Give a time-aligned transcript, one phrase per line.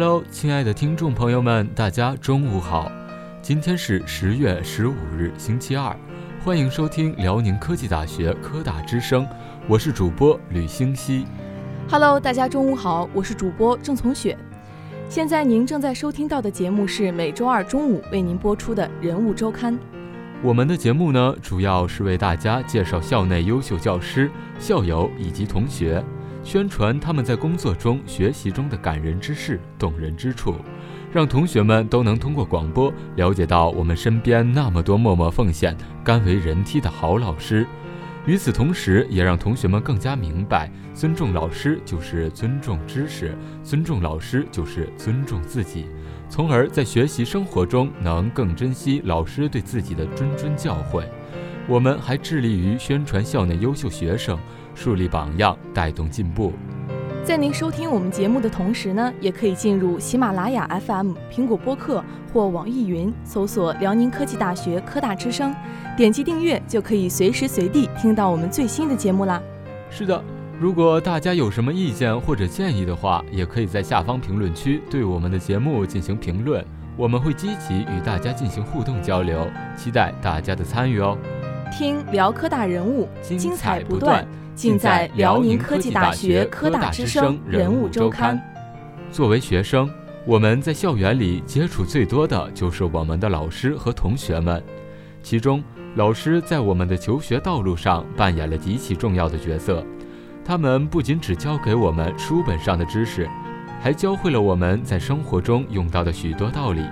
[0.00, 2.88] Hello，亲爱的听众朋友们，大家中午好。
[3.42, 5.92] 今天是十月十五日，星期二，
[6.44, 9.26] 欢迎收听辽宁科技大学科大之声，
[9.66, 11.26] 我是主播吕星熙。
[11.90, 14.38] Hello，大家中午好，我是主播郑从雪。
[15.08, 19.76] 现在您正在收听到的节目是每周二中午为您播出的人物周刊。
[20.44, 24.30] 我们的节目呢，主要是为大家介绍校内优秀教师、
[24.60, 26.00] 校友以及同学。
[26.48, 30.54] 宣传他们在工作中、学习中的感人之事、动人之处，
[31.12, 37.66] 让同学们都能通过广播了解到我们身边那么多默默奉献、甘为人梯的好老师。
[38.24, 45.84] 与此同时，也让同学们更加明白，尊重老师就是尊重知识，尊重老师就是尊重自己，
[46.30, 51.04] 从而在学习生活中能更珍惜老师对自己的谆谆教诲。
[51.66, 54.38] 我们还致力于宣传校内优秀学生。
[54.78, 56.52] 树立榜样，带动进步。
[57.24, 65.52] 在您收听我们节目的同时呢，也可以进入喜马拉雅 FM、苹果播客或网易云，搜索辽宁科技大学科大之声，
[65.96, 69.42] 点击订阅就可以随时随地听到我们最新的节目啦。
[69.90, 70.22] 是的，
[70.60, 76.64] 如果大家有什么意见或者建议的话，也可以在下方评论区对我们的节目进行评论，
[76.96, 79.44] 我们会积极与大家进行互动交流，
[79.76, 81.18] 期待大家的参与哦。
[81.76, 84.24] 听辽科大人物，精彩不断。
[84.58, 88.42] 尽在辽宁科技大学科大之声人物周刊。
[89.08, 89.88] 作为学生，
[90.26, 94.60] 我们在校园里接触最多的就是我们的老师和同学们。
[95.22, 95.62] 其中，
[95.94, 99.86] 老师在我们的求学道路上扮演了极其重要的角色。
[100.44, 103.30] 他们不仅只教给我们书本上的知识，
[103.80, 106.82] 还教会了我们在生活中用到的许多道理。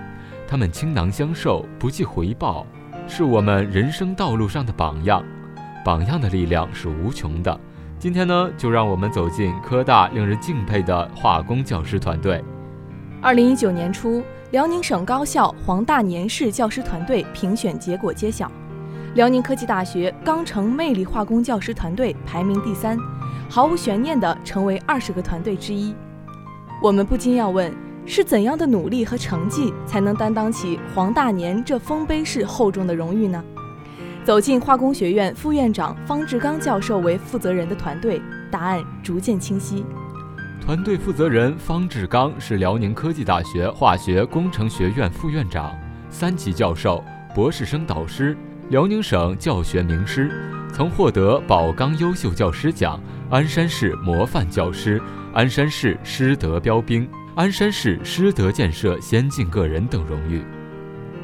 [0.47, 2.65] 他们倾囊相授，不计回报，
[3.09, 5.21] 是我们人生道路上的榜样。
[5.87, 7.61] 榜样的力量是无穷的。
[7.97, 12.43] 今天呢，就让我们走进科大令人敬佩的化工教师团队。
[13.23, 18.51] 二零一九年初，辽宁省高校黄大年市教师团队评选结果揭晓，
[19.15, 22.99] 辽宁科技大学钢城魅力化工教师团队排名第三，
[23.49, 25.95] 毫无悬念地成为二十个团队之一。
[26.83, 27.73] 我们不禁要问：
[28.05, 33.41] 是怎样的努力和成绩，才能担当起黄大年这丰碑式厚重的荣誉呢？
[34.27, 38.21] 走进化工学院副院长方志刚教授为负责人的团队，
[38.51, 39.85] 答案逐渐清晰。
[40.61, 45.73] 团队负责人方志刚是辽宁科技大学化学工程学院副院长、
[46.11, 47.05] 三级教授、
[47.37, 48.37] 博士生导师，
[48.69, 50.29] 辽宁省教学名师，
[50.73, 53.01] 曾获得宝钢优秀教师奖、
[53.31, 55.01] 鞍山市模范教师、
[55.35, 60.43] 鞍山市师德标兵、鞍山市师德建设先进个人等荣誉。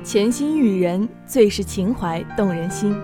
[0.04, 2.96] 潜心育人，最是情怀动人心。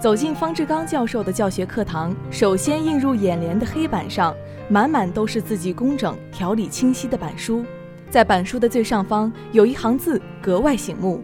[0.00, 4.32] 走进方志刚教授的教学课堂，首先映入眼帘的黑板上，
[4.68, 7.64] 满满都是字迹工整、条理清晰的板书。
[8.08, 11.20] 在板书的最上方，有一行字格外醒目：“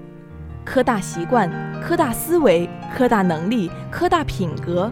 [0.67, 1.49] 科大习惯、
[1.81, 4.91] 科大思维、科大能力、科大品格。”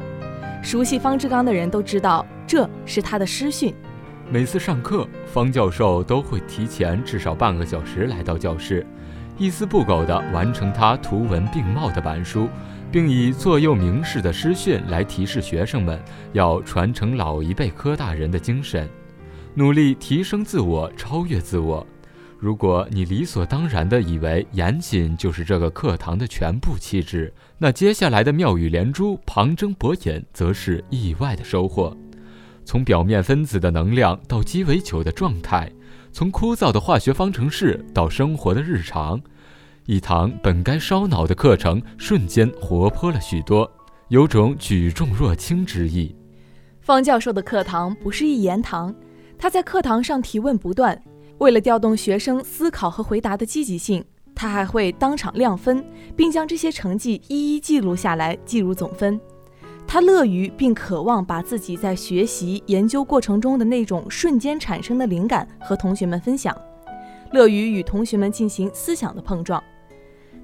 [0.62, 3.74] 熟悉方志刚的人都知道，这是他的师训。
[4.30, 8.86] 每次上课，方教授都会提前至少半个小时来到教室。
[9.42, 12.48] 一丝不苟地完成他图文并茂的板书，
[12.92, 16.00] 并以座右铭式的诗训来提示学生们
[16.32, 18.88] 要传承老一辈科大人的精神，
[19.56, 21.84] 努力提升自我，超越自我。
[22.38, 31.96] 如果你理所当然地以为严谨就是这个课堂的全部气质，那接下来的妙语连珠、旁征博引则是意外的收获。
[32.64, 35.68] 从表面分子的能量到鸡尾酒的状态。
[36.14, 39.18] 从枯燥的化学方程式到生活的日常，
[39.86, 43.68] 一堂本该烧脑的课程瞬间活泼了许多，
[44.08, 46.14] 有种举重若轻之意。
[46.80, 48.94] 方教授的课堂不是一言堂，
[49.36, 50.96] 他在课堂上提问不断，
[51.38, 54.04] 为了调动学生思考和回答的积极性，
[54.36, 55.84] 他还会当场亮分，
[56.16, 59.20] 并将这些成绩一一记录下来，计入总分。
[59.84, 66.56] 他乐于并渴望把自己在学习研究过程中的那种瞬间产生的灵感和同学们分享，
[67.32, 69.60] 乐于与同学们进行思想的碰撞。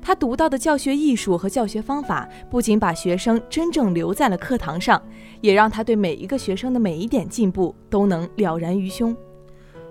[0.08, 5.02] 他独到的教学艺术和教学方法，不仅把学生真正留在了课堂上，
[5.42, 9.14] 也让他对每一个学生的每一点进步都能了然于胸。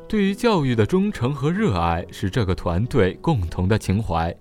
[0.07, 4.35] 对于教育的忠诚和热爱，是这个团队共同的情怀。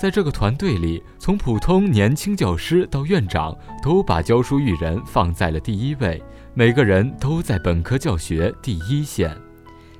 [0.00, 6.22] 在这个团队里，从普通年轻教师到院长，都把教书育人放在了第一位。
[6.54, 9.36] 每个人都在本科教学第一线，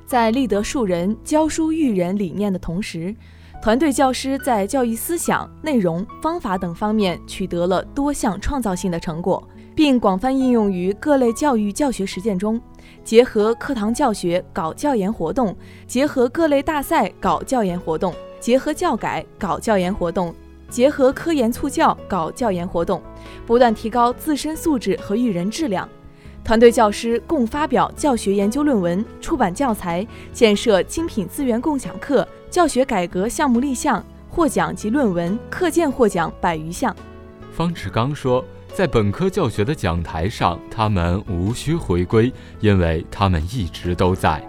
[0.06, 3.12] 在立德树人、教书育人理念的同时，
[3.62, 9.40] 团队教师在教育思想、内容、方法等方面取得了多项创造性的成果，
[9.72, 12.60] 并广泛应用于各类教育教学实践中，
[13.04, 15.56] 结合课堂教学搞教研活动，
[15.86, 20.34] 结合各类大赛搞教研活动，结合教改搞教研活动，
[20.68, 23.00] 结合科研促教搞教研活动，
[23.46, 25.88] 不断提高自身素质和育人质量。
[26.42, 36.94] 团队教师共发表教学研究论文、出版教材、建设精品资源共享课、教学改革项目立项，获奖及论文、课件获奖百余项。
[37.50, 38.44] 方志刚说，
[38.74, 44.46] 在本科教学的讲台上，他们无需回归，因为他们一直都在。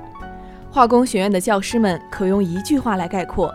[0.70, 3.50] 化工学院的教师们可用一句话来概括：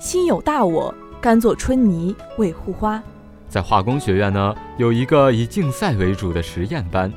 [0.00, 3.00] 心有大我，甘做春泥为护花。
[3.48, 7.12] 在化工学院呢，有一个以竞赛为主的实验班。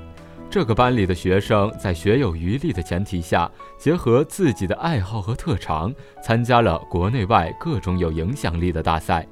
[0.55, 5.93] 这个班里的学生在学有余力的前提下，结合自己的爱好和特长，
[6.23, 9.27] 参加了国内外各种有影响力的大赛，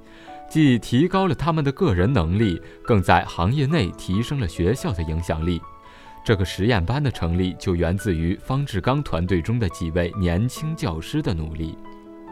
[0.49, 5.61] 既提高了他们的个人能力，更在行业内提升了学校的影响力。
[6.25, 11.77] 这个实验班的成立就源自于方志刚团队中的几位年轻教师的努力。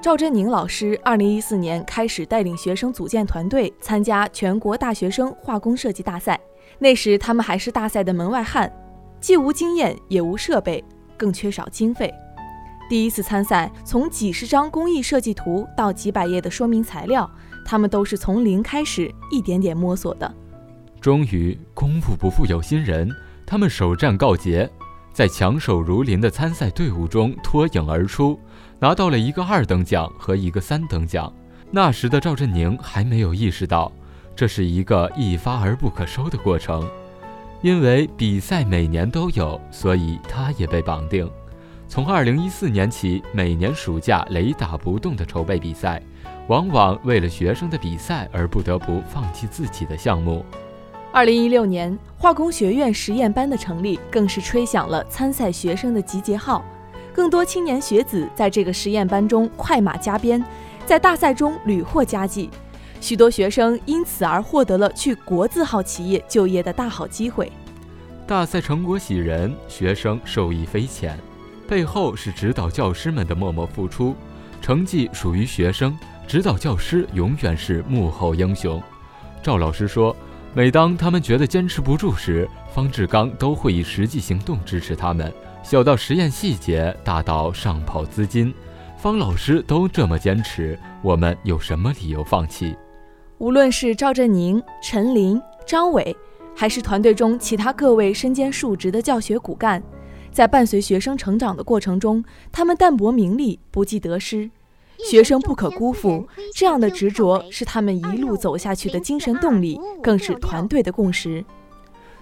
[0.01, 6.37] 赵振宁老师2014年开始带领学生组建团队，参加全国大学生化工设计大赛。
[6.77, 8.71] 那时他们还是大赛的门外汉，
[9.21, 10.83] 既无经验，也无设备，
[11.15, 12.11] 更缺少经费。
[12.89, 17.29] 第一次参赛，从几十张工艺设计图到几百页的说明材料，
[17.63, 20.33] 他们都是从零开始，一点点摸索的。
[20.99, 23.09] 终于，功夫不负有心人，
[23.45, 24.69] 他们首战告捷，
[25.13, 28.37] 在强手如林的参赛队伍中脱颖而出，
[28.79, 31.31] 拿到了一个二等奖和一个三等奖。
[31.69, 33.91] 那时的赵振宁还没有意识到。
[34.35, 36.89] 这是一个一发而不可收的过程，
[37.61, 41.29] 因为比赛每年都有，所以他也被绑定。
[41.87, 46.01] 从2014年起，每年暑假雷打不动地筹备比赛，
[46.47, 50.43] 往往为了学生的比赛而不得不放弃自己的项目。
[51.13, 56.63] 2016年，化工学院实验班的成立，更是吹响了参赛学生的集结号。
[57.13, 60.43] 更多青年学子在这个实验班中快马加鞭，
[60.85, 62.49] 在大赛中屡获佳绩。
[63.01, 67.51] 许多学生因此而获得了去国字号企业就业的大好机会。
[68.27, 71.19] 大赛成果喜人，学生受益匪浅，
[71.67, 74.15] 背后是指导教师们的默默付出。
[74.61, 78.81] 成绩属于学生，指导教师永远是幕后英雄。
[79.41, 80.15] 赵老师说，
[80.53, 85.33] 每当他们觉得坚持不住时，方志刚都会以实际行动支持他们，
[85.63, 88.53] 小到实验细节，大到上跑资金，
[88.95, 92.75] 方老师都这么坚持，我们有什么理由放弃？
[93.41, 96.15] 无论是赵振宁、陈林、张伟，
[96.55, 99.81] 还是团队中其他各位身兼数职的教学骨干，
[100.31, 104.51] 在伴随学生成长的过程中，他们淡泊名利，不计得失，
[105.09, 106.27] 学生不可辜负。
[106.53, 111.43] 这样的执着是他们一路走下去的精神动力，更是团队的共识。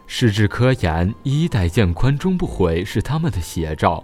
[0.07, 4.01] 矢志科研，衣带渐宽终不悔，是他们的写照。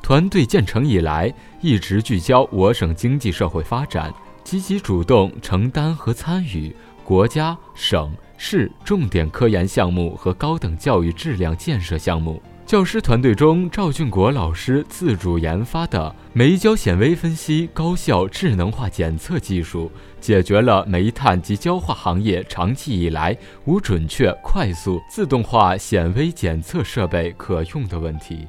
[0.00, 4.14] 团队建成以来，一直聚焦我省经济社会发展。
[4.44, 6.74] 积极主动承担和参与
[7.04, 12.42] 国家、省市重点科研项目和高等教育质量建设项目。
[12.64, 19.90] 教师团队中，赵俊国老师自主研发的煤焦显微分析高效智能化检测技术，
[20.20, 23.36] 解决了煤炭及焦化行业长期以来
[23.66, 28.46] 无准确、快速、自动化显微检测设备可用的问题。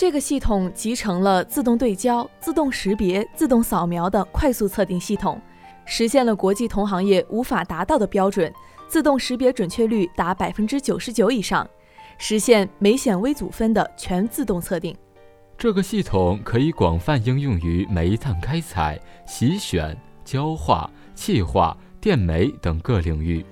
[0.00, 5.38] 这个系统集成了自动对焦、自动识别、自动扫描的快速测定系统，
[5.84, 8.50] 实现了国际同行业无法达到的标准，
[8.88, 11.68] 自动识别准确率达百分之九十九以上，
[12.16, 14.96] 实现煤显微组分的全自动测定。
[15.58, 23.44] 这个系统可以广泛应用于煤炭开采、洗选、焦化、气化、电煤等各领域，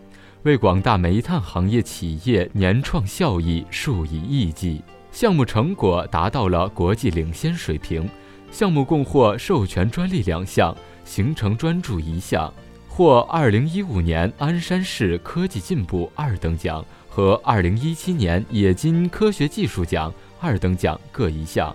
[0.45, 4.81] 为广大煤炭行业企业年创效益数以亿计。
[5.11, 8.09] 项目成果达到了国际领先水平，
[8.53, 12.53] 项目共获授权专利两项，形成专注一项，
[12.89, 21.75] 获2015年鞍山市科技进步二等奖和2017年冶金科学技术奖二等奖各一项。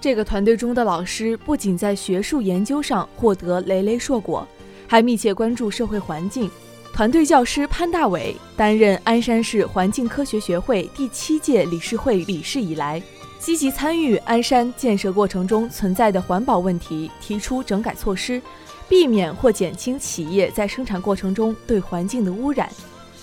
[0.00, 4.46] 这个团队中的老师不仅在学术研究上获得累累硕果，
[4.86, 6.50] 还密切关注社会环境。
[6.94, 13.02] 团队教师潘大伟担任鞍山市环境科学学会第七届理事会理事以来，
[13.40, 18.40] 积极参与鞍山建设过程中存在的环保问题，提出整改措施，
[18.88, 22.70] 避免或减轻企业在生产过程中对环境的污染。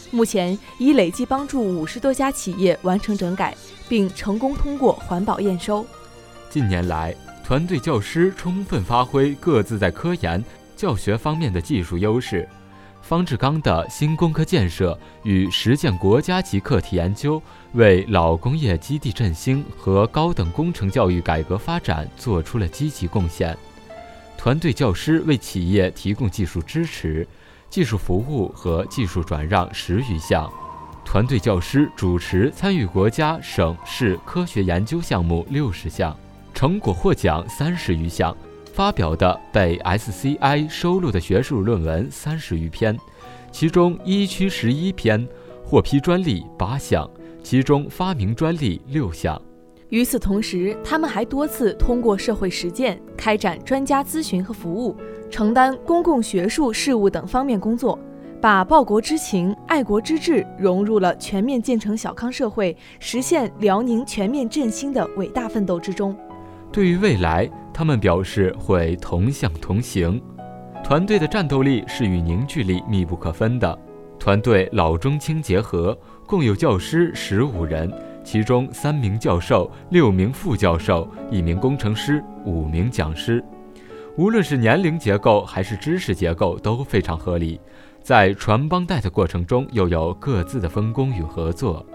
[0.10, 3.56] 目前已累计帮助五十多家企业完成整改，
[3.88, 5.86] 并成功通过环保验收。
[6.50, 10.44] 近年来，团队教师充分发挥各自在科研、
[10.76, 12.46] 教学方面的技术优势。
[13.12, 23.54] 方志刚的新工科建设与实践国家级课题研究，为老工业基地振兴和高等工程教育改革发展做出了积极贡献。
[24.38, 27.28] 团队教师为企业提供技术支持、
[27.70, 30.50] 技术服务和技术转让十余项。
[31.04, 36.18] 团队教师主持参与国家、省市科学研究项目六十项，
[36.54, 38.34] 成果获奖三十余项，
[38.74, 42.98] 发表的被 SCI 收录的学术论文三十余篇，
[43.52, 45.28] 其中一区十一篇，
[45.64, 47.10] 获批专利八项，
[47.44, 49.40] 其中发明专利六项。
[49.90, 54.96] 与此同时，他们还多次通过社会实践开展专家咨询和服务，
[55.30, 58.00] 承担公共学术事务等方面工作，
[58.40, 66.16] 把报国之情、爱国之志融入了全面建成小康社会、实现辽宁全面振兴的伟大奋斗之中。
[66.72, 70.22] 对于未来，他们表示会同向同行。
[70.82, 73.78] 团队的战斗力是与凝聚力密不可分的。
[74.18, 77.92] 团队老中青结合，共有教师十五人。
[78.24, 83.44] 其中三名教授、六名副教授、一名工程师、五名讲师，
[84.16, 87.60] 无论是年龄结构还是知识结构都非常合理。
[88.02, 91.86] 在传帮带的过程中，又有各自的分工与合作。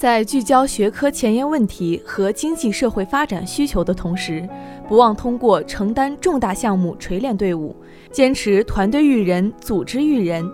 [0.00, 4.48] 在聚焦学科前沿问题和经济社会发展需求的同时，
[4.88, 7.76] 不忘通过承担重大项目锤炼队伍，
[8.10, 10.50] 坚持团队育人、组织育人。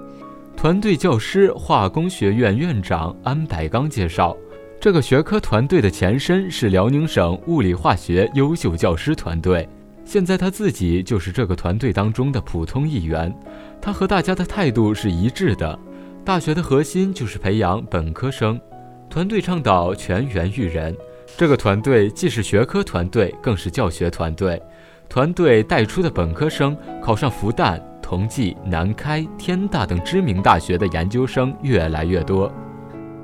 [0.56, 4.36] 团队教师化工学院院长安百刚介绍。
[4.80, 9.68] 这个学科团队的前身是辽宁省物理化学优秀教师团队，
[10.04, 13.32] 现在他自己就是这个团队当中的普通一员。
[13.80, 15.78] 他和大家的态度是一致的。
[16.24, 18.60] 大学的核心就是培养本科生，
[19.08, 20.96] 团队倡导全员育人。
[21.36, 24.60] 这个团队既是学科团队，更是教学团队。
[25.08, 32.50] 团队带出的本科生考上复旦、同济、南开、天大等知名大学的研究生越来越多。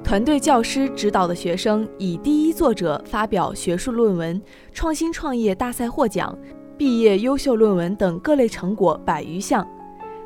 [0.05, 4.41] 团队教师指导的学生以第一作者发表学术论文、
[4.73, 6.37] 创新创业大赛获奖、
[6.77, 9.67] 毕业优秀论文等各类成果百余项。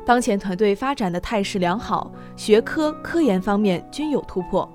[0.05, 4.67] 当前团队发展的态势良好，学科科研方面均有突破，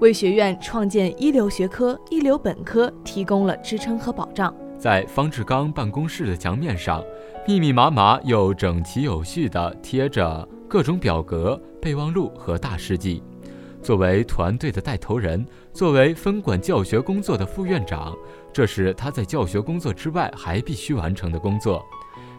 [0.00, 4.54] 为学院创建一流学科、一流本科提供了支撑和保障。
[4.78, 7.04] 在方志刚办公室的墙面上，
[7.46, 13.22] 密密麻麻又整齐有序地贴着各种表格、备忘录和大事记。
[13.82, 18.16] 作为团队的带头人，作为分管教学工作的副院长，
[18.54, 21.84] 这是他在教学工作之外还必须完成的工作。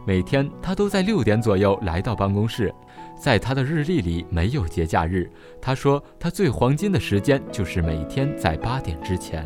[0.05, 2.73] 每天他都在六点左右来到办公室，
[3.15, 5.29] 在他的日历里没有节假日。
[5.61, 9.45] 他说，他最黄金的时间就是每天在八点之前。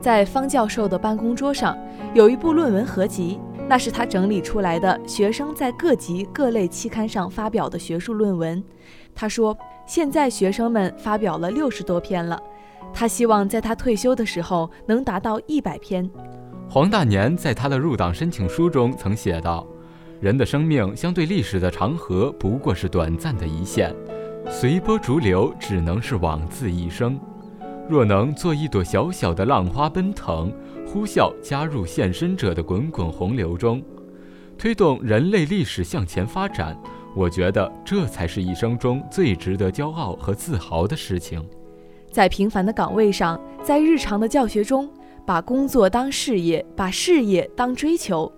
[0.00, 1.76] 在方教授的办公桌上
[2.14, 8.62] 有一部论文合集，那是他整理出来的学生在各级各类期刊上发表的学术论文。
[9.14, 9.56] 他说。
[9.88, 12.38] 现在学生们发表了六十多篇了，
[12.92, 16.06] 他希望在他退休的时候能达到一百篇。
[16.70, 19.66] 黄大年在他的入党申请书中曾写道
[20.20, 23.94] ：“人的生命相对历史的长河不过是短暂的一线，
[24.50, 27.18] 随波逐流只能是枉自一生。
[27.88, 30.52] 若能做一朵小小的浪花奔腾，
[30.86, 33.82] 呼啸加入献身者的滚滚洪流中，
[34.58, 36.76] 推动人类历史向前发展。”
[37.16, 41.42] 我觉得这才是一生中最值得骄傲和自豪的事情。
[42.12, 44.88] 在平凡的岗位上，在日常的教学中，
[45.28, 48.32] 把工作当事业，把事业当追求。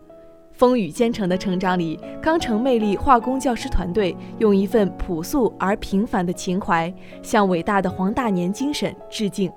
[0.53, 6.93] 风雨兼程的成长里，钢城魅力化工教师团队用一份朴素而平凡的情怀，
[7.23, 9.49] 向伟大的黄大年精神致敬。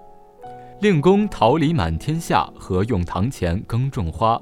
[0.79, 4.39] 令公桃李满天下，何用堂前耕种花？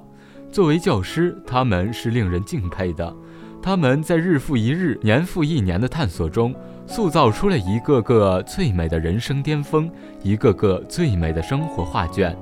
[0.52, 3.16] 作为教师，他们是令人敬佩的。
[3.64, 6.54] 他们在日复一日、年复一年的探索中，
[6.86, 9.90] 塑造出了一个个最美的人生巅峰，
[10.22, 12.36] 一个个最美的生活画卷，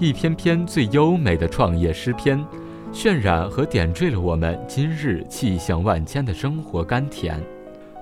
[0.00, 2.42] 一篇篇最优美的创业诗篇，
[2.90, 7.38] 渲染和点缀了我们今日气象万千的生活甘甜，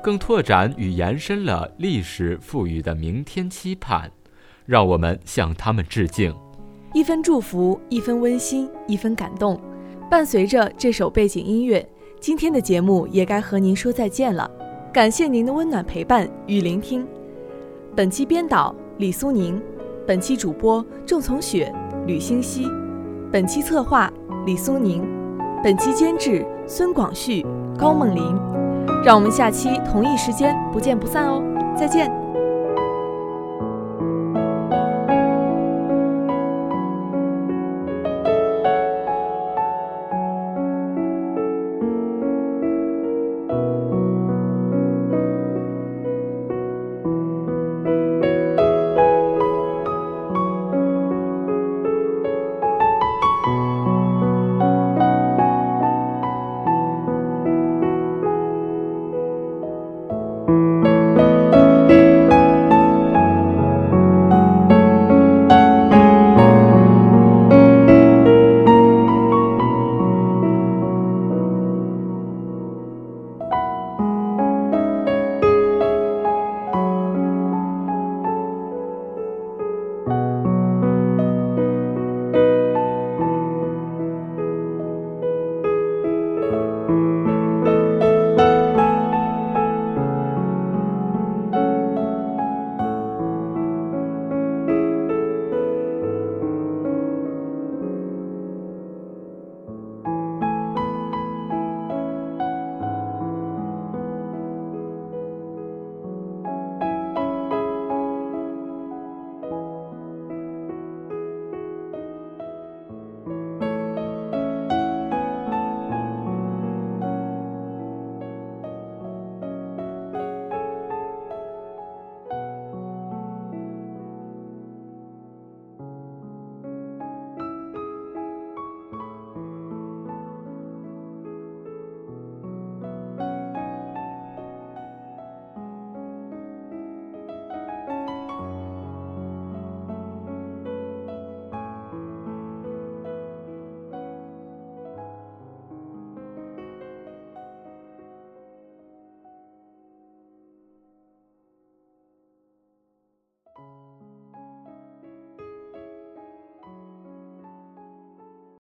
[0.00, 4.08] 更拓展与延伸了历史赋予的明天期盼。
[4.64, 6.32] 让我们向他们致敬。
[6.94, 9.60] 一分祝福，一分温馨，一分感动，
[10.08, 11.84] 伴随着这首背景音乐。
[12.20, 14.48] 今天的节目也该和您说再见了，
[14.92, 17.04] 感谢您的温暖陪伴与聆听。
[17.96, 19.60] 本期编导李苏宁，
[20.06, 21.74] 本期主播郑从雪、
[22.08, 22.66] 吕星熙，
[23.30, 24.10] 本期策划
[24.46, 25.06] 李苏宁，
[25.62, 27.44] 本期监制孙广旭、
[27.78, 28.34] 高梦林。
[29.04, 31.42] 让我们下期同一时间不见不散哦，
[31.76, 32.10] 再见。